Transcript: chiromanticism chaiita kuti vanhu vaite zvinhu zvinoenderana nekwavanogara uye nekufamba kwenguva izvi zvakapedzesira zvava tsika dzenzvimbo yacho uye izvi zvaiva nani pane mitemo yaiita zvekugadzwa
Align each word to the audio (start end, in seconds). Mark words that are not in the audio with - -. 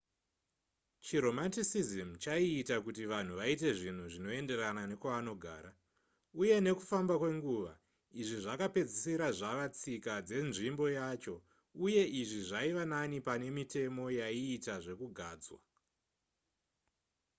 chiromanticism 1.05 2.09
chaiita 2.23 2.75
kuti 2.85 3.03
vanhu 3.13 3.33
vaite 3.41 3.67
zvinhu 3.79 4.05
zvinoenderana 4.13 4.83
nekwavanogara 4.91 5.71
uye 6.41 6.55
nekufamba 6.65 7.13
kwenguva 7.21 7.73
izvi 8.21 8.37
zvakapedzesira 8.45 9.27
zvava 9.39 9.65
tsika 9.75 10.13
dzenzvimbo 10.27 10.85
yacho 10.99 11.35
uye 11.85 12.03
izvi 12.21 12.41
zvaiva 12.49 12.83
nani 12.93 13.17
pane 13.27 13.47
mitemo 13.57 14.05
yaiita 14.19 14.75
zvekugadzwa 14.85 15.59